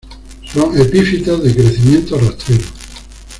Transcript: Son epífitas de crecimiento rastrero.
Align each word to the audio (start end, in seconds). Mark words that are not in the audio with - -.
Son 0.51 0.75
epífitas 0.79 1.43
de 1.43 1.53
crecimiento 1.53 2.17
rastrero. 2.17 2.63